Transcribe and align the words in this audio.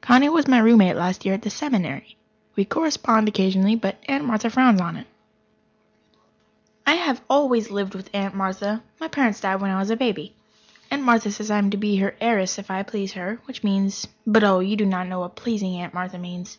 Connie 0.00 0.28
was 0.28 0.48
my 0.48 0.58
roommate 0.58 0.96
last 0.96 1.24
year 1.24 1.34
at 1.34 1.42
the 1.42 1.50
Seminary. 1.50 2.16
We 2.56 2.64
correspond 2.64 3.28
occasionally, 3.28 3.76
but 3.76 4.02
Aunt 4.08 4.24
Martha 4.24 4.50
frowns 4.50 4.80
on 4.80 4.96
it. 4.96 5.06
I 6.84 6.94
have 6.94 7.20
always 7.30 7.70
lived 7.70 7.94
with 7.94 8.10
Aunt 8.12 8.34
Martha 8.34 8.82
my 8.98 9.06
parents 9.06 9.40
died 9.40 9.60
when 9.60 9.70
I 9.70 9.78
was 9.78 9.90
a 9.90 9.96
baby. 9.96 10.34
Aunt 10.90 11.04
Martha 11.04 11.30
says 11.30 11.48
I 11.48 11.58
am 11.58 11.70
to 11.70 11.76
be 11.76 11.94
her 11.98 12.16
heiress 12.20 12.58
if 12.58 12.72
I 12.72 12.82
please 12.82 13.12
her 13.12 13.38
which 13.44 13.62
means 13.62 14.08
but, 14.26 14.42
oh, 14.42 14.58
you 14.58 14.74
do 14.74 14.84
not 14.84 15.06
know 15.06 15.20
what 15.20 15.36
"pleasing" 15.36 15.76
Aunt 15.76 15.94
Martha 15.94 16.18
means. 16.18 16.58